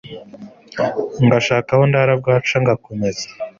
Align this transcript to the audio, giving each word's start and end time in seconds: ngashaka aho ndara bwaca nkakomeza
ngashaka 1.25 1.69
aho 1.75 1.83
ndara 1.89 2.13
bwaca 2.21 2.55
nkakomeza 2.63 3.25